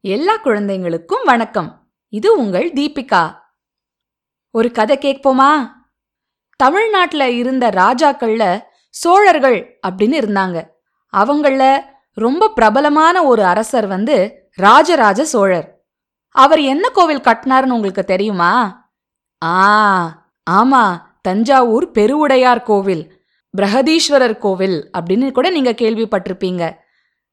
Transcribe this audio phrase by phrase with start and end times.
[0.00, 1.88] எல்லா குழந்தைங்களுக்கும் வணக்கம்.
[2.08, 3.34] இது உங்கள் தீபிகா.
[4.50, 5.70] ஒரு கதை கேட்போமா?
[6.56, 10.66] தமிழ்நாட்டுல இருந்த ராஜாக்கள்ல சோழர்கள் அப்படின்னு இருந்தாங்க.
[11.16, 11.80] அவங்கள
[12.12, 15.84] ரொம்ப பிரபலமான ஒரு அரசர் வந்து ராஜராஜ சோழர்.
[16.30, 18.84] அவர் என்ன கோவில் கட்டினாருன்னு உங்களுக்கு தெரியுமா?
[19.44, 23.24] ஆ ஆமா தஞ்சாவூர் பெருவுடையார் கோவில்
[23.56, 26.74] பிரகதீஸ்வரர் கோவில் அப்படின்னு கூட நீங்க கேள்விப்பட்டிருப்பீங்க.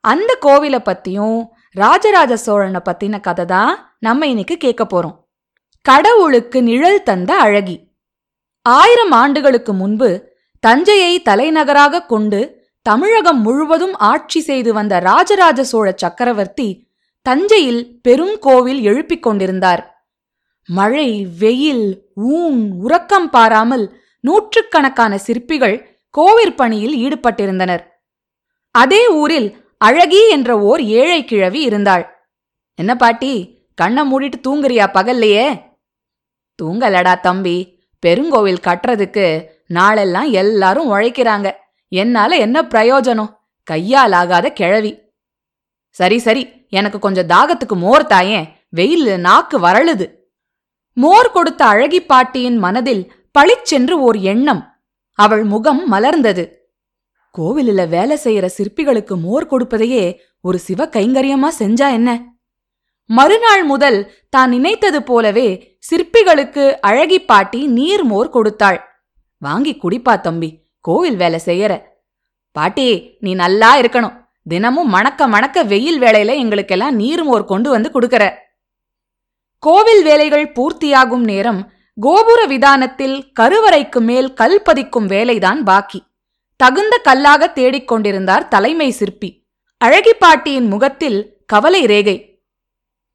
[0.00, 5.14] அந்த கோவிலை பத்தியும் ராஜராஜ சோழனை பத்தின கதை தான் நம்ம இன்னைக்கு கேட்க போறோம்.
[5.80, 7.76] கடவுளுக்கு நிழல் தந்த அழகி.
[8.62, 10.08] ஆயிரம் ஆண்டுகளுக்கு முன்பு
[10.60, 12.40] தஞ்சையை தலைநகராக கொண்டு
[12.82, 16.88] தமிழகம் முழுவதும் ஆட்சி செய்து வந்த ராஜராஜ சோழ சக்கரவர்த்தி
[17.22, 20.06] தஞ்சையில் பெரும் கோவில் எழுப்பிக் கொண்டிருந்தார்.
[20.68, 25.76] மழை வெயில் ஊன் உறக்கம் பாராமல் நூற்றுக்கணக்கான சிற்பிகள்
[26.10, 27.82] கோவிற்பணியில் ஈடுபட்டிருந்தனர்.
[28.70, 32.30] அதே ஊரில் அழகி என்ற ஓர் ஏழை கிழவி இருந்தாள்.
[32.74, 33.32] என்ன பாட்டி
[33.74, 35.60] கண்ணை மூடிட்டு தூங்குறியா பகல்லையே?
[36.62, 37.56] தூங்கலடா தம்பி
[38.06, 41.50] பெருங்கோவில் கட்டுறதுக்கு நாளெல்லாம் எல்லாரும் உழைக்கிறாங்க.
[41.88, 43.32] என்னால என்ன பிரயோஜனம்?
[43.62, 44.98] கையால் ஆகாத கிழவி.
[45.88, 50.06] சரி சரி எனக்கு கொஞ்சம் தாகத்துக்கு மோர் தாயேன் வெயில் நாக்கு வரழுது.
[50.92, 54.62] மோர் கொடுத்த அழகி பாட்டியின் மனதில் பளிச்சென்று ஓர் எண்ணம்.
[55.18, 56.44] அவள் முகம் மலர்ந்தது.
[57.36, 62.10] கோவிலில் வேலை செய்யற சிற்பிகளுக்கு மோர் கொடுப்பதையே ஒரு சிவ கைங்கரியமா செஞ்சா என்ன?
[63.06, 68.78] மறுநாள் முதல் தான் நினைத்தது போலவே சிற்பிகளுக்கு அழகி பாட்டி நீர் மோர் கொடுத்தாள்.
[69.38, 71.72] வாங்கி குடிப்பா தம்பி கோவில் வேலை செய்யற.
[72.56, 74.14] பாட்டி நீ நல்லா இருக்கணும்.
[74.48, 78.24] தினமும் மணக்க மணக்க வெயில் வேளையில எங்களுக்கெல்லாம் நீர் மோர் கொண்டு வந்து கொடுக்கற.
[79.58, 81.60] கோவில் வேலைகள் பூர்த்தியாகும் நேரம்
[82.00, 86.00] கோபுர விதானத்தில் கருவறைக்கு மேல் கல் பதிக்கும் வேலைதான் பாக்கி.
[86.62, 89.46] தகுந்த கல்லாக தேடிக் கொண்டிருந்தார் தலைமை சிற்பி.
[89.76, 92.42] அழகி பாட்டியின் முகத்தில் கவலை ரேகை.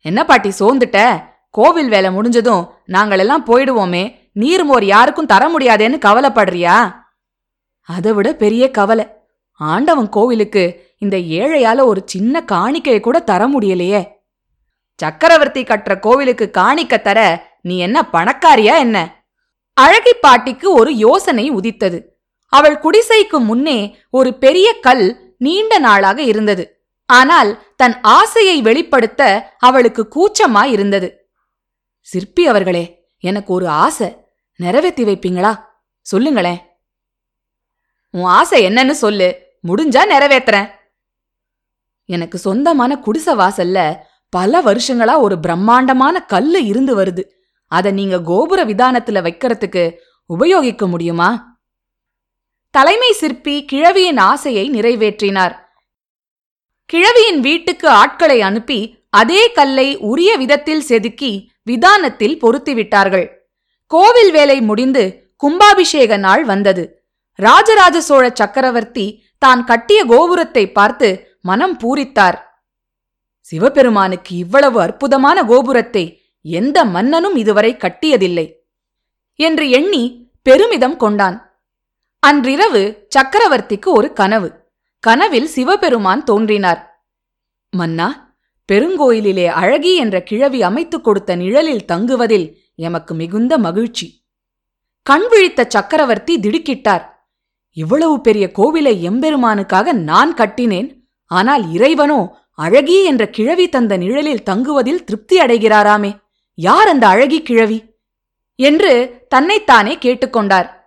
[0.00, 1.24] என்ன பாட்டி சோர்ந்துட்ட?
[1.50, 4.30] கோவில் வேலை முடிஞ்சதும் நாங்களெல்லாம் போயிடுவோமே.
[4.34, 6.94] நீர்மோர் யாருக்கும் தர முடியாதேன்னு கவலைப்படுறியா?
[7.80, 9.06] அதை விட பெரிய கவலை.
[9.50, 14.08] ஆண்டவன் கோவிலுக்கு இந்த ஏழையால ஒரு சின்ன காணிக்கையை கூட தர முடியலையே.
[14.96, 19.26] சக்கரவர்த்தி கட்டுற கோவிலுக்கு காணிக்க தர நீ என்ன பணக்காரியா என்ன?
[19.72, 22.11] அழகி பாட்டிக்கு ஒரு யோசனை உதித்தது.
[22.52, 26.64] அவள் குடிசைக்கு முன்னே ஒரு பெரிய கல் நீண்ட நாளாக இருந்தது.
[27.06, 29.22] ஆனால் தன் ஆசையை வெளிப்படுத்த
[29.58, 31.08] அவளுக்கு கூச்சமா இருந்தது
[32.00, 32.84] சிற்பி அவர்களே
[33.18, 34.08] எனக்கு ஒரு ஆசை.
[34.56, 35.52] நிறைவேற்றி வைப்பீங்களா?
[36.00, 36.60] சொல்லுங்களேன்.
[38.10, 39.28] உன் ஆசை என்னன்னு சொல்லு.
[39.68, 40.70] முடிஞ்சா நிறைவேத்துறேன்
[42.08, 43.96] எனக்கு சொந்தமான குடிசை வாசல்ல
[44.28, 47.22] பல வருஷங்களா ஒரு பிரம்மாண்டமான கல்லு இருந்து வருது.
[47.72, 49.84] அத நீங்க கோபுர விதானத்துல வைக்கிறதுக்கு
[50.26, 51.51] உபயோகிக்க முடியுமா?
[52.74, 55.54] தலைமை சிற்பி கிழவியின் ஆசையை நிறைவேற்றினார்.
[56.90, 58.78] கிழவியின் வீட்டுக்கு ஆட்களை அனுப்பி
[59.10, 63.26] அதே கல்லை உரிய விதத்தில் செதுக்கி விதானத்தில் பொருத்திவிட்டார்கள்
[63.86, 65.04] கோவில் வேலை முடிந்து
[65.36, 66.84] கும்பாபிஷேக நாள் வந்தது.
[67.38, 69.06] ராஜராஜ சோழ சக்கரவர்த்தி
[69.38, 71.08] தான் கட்டிய கோபுரத்தை பார்த்து
[71.40, 72.38] மனம் பூரித்தார்.
[73.40, 76.04] சிவபெருமானுக்கு இவ்வளவு அற்புதமான கோபுரத்தை
[76.44, 78.46] எந்த மன்னனும் இதுவரை கட்டியதில்லை
[79.40, 80.04] என்று எண்ணி
[80.42, 81.36] பெருமிதம் கொண்டான்.
[82.26, 84.52] அன்றிரவு சக்கரவர்த்திக்கு ஒரு கனவு.
[84.98, 87.04] கனவில் சிவபெருமான் தோன்றினார்.
[87.70, 88.36] மன்னா
[88.72, 94.24] பெருங்கோயிலிலே அழகி என்ற கிழவி அமைத்துக் கொடுத்த நிழலில் தங்குவதில் எமக்கு மிகுந்த மகிழ்ச்சி.
[95.02, 97.02] கண் விழித்த சக்கரவர்த்தி திடுக்கிட்டார்.
[97.72, 101.08] இவ்வளவு பெரிய கோவிலை எம்பெருமானுக்காக நான் கட்டினேன்.
[101.26, 106.18] ஆனால் இறைவனோ அழகி என்ற கிழவி தந்த நிழலில் தங்குவதில் திருப்தி அடைகிறாராமே.
[106.54, 107.84] யார் அந்த அழகி கிழவி?
[108.56, 110.80] என்று தன்னைத்தானே கேட்டுக்கொண்டார்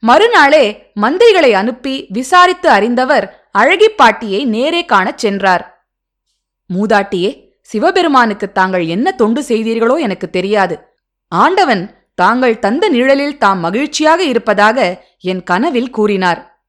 [0.00, 5.90] மறுநாளே மந்திரிகளை அனுப்பி விசாரித்து அறிந்தவர் அழகி பாட்டியை நேரே காணச் சென்றார்.
[6.74, 10.78] மூதாட்டியே சிவபெருமானுக்கு தாங்கள் என்ன தொண்டு செய்தீர்களோ எனக்கு தெரியாது.
[11.28, 16.64] ஆண்டவன் தாங்கள் தந்த நிழலில் தாம் மகிழ்ச்சியாக இருப்பதாக என் கனவில் கூறினார்.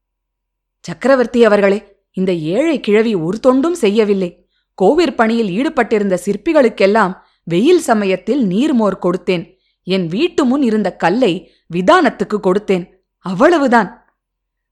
[0.80, 4.48] சக்கரவர்த்தி அவர்களே இந்த ஏழை கிழவி ஒரு தொண்டும் செய்யவில்லை.
[4.74, 9.58] கோவிற் பணியில் ஈடுபட்டிருந்த சிற்பிகளுக்கெல்லாம் வெயில் சமயத்தில் நீர்மோர் கொடுத்தேன்.
[9.82, 12.84] என் வீட்டு முன் இருந்த கல்லை விதானத்துக்கு கொடுத்தேன்.
[13.20, 13.88] அவ்வளவுதான்.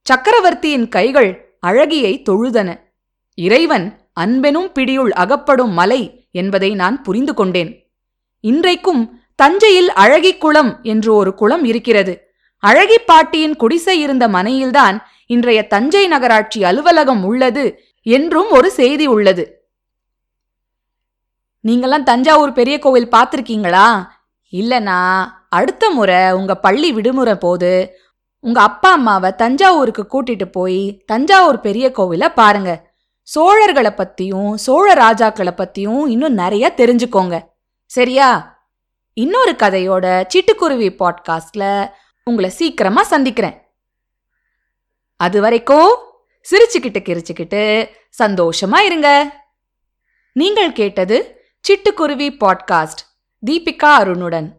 [0.03, 2.69] சக்கரவர்த்தியின் கைகள் அழகியை தொழுதன.
[3.35, 7.93] இறைவன் அன்பெனும் பிடியுள் அகப்படும் மலை என்பதை நான் புரிந்து கொண்டேன்.
[8.41, 12.33] இன்றைக்கும் தஞ்சையில் அழகி குளம் என்று ஒரு குளம் இருக்கிறது.
[12.63, 17.65] அழகி பாட்டியின் குடிசை இருந்த மனையில்தான் இன்றைய தஞ்சை நகராட்சி அலுவலகம் உள்ளது
[18.03, 19.45] என்றும் ஒரு செய்தி உள்ளது.
[21.65, 24.07] நீங்கெல்லாம் தஞ்சாவூர் பெரிய கோவில் பார்த்திருக்கீங்களா?
[24.53, 27.97] இல்லனா அடுத்த முறை உங்க பள்ளி விடுமுறை போது
[28.41, 32.91] உங்க அப்பா அம்மாவை தஞ்சாவூருக்கு கூட்டிட்டு போய் தஞ்சாவூர் பெரிய கோவில பாருங்க.
[33.35, 37.43] சோழர்களை பத்தியும் சோழ ராஜாக்களை பத்தியும் இன்னும் நிறைய தெரிஞ்சுக்கோங்க.
[37.87, 38.57] சரியா?
[39.15, 41.91] இன்னொரு கதையோட சிட்டுக்குருவி பாட்காஸ்ட்ல
[42.25, 43.63] உங்களை சீக்கிரமா சந்திக்கிறேன்.
[45.17, 45.97] அது வரைக்கும்
[46.51, 47.89] சிரிச்சுக்கிட்டு கிரிச்சுக்கிட்டு
[48.23, 49.37] சந்தோஷமா இருங்க.
[50.33, 53.03] நீங்கள் கேட்டது சிட்டுக்குருவி பாட்காஸ்ட்.
[53.47, 54.58] தீபிகா அருணுடன்.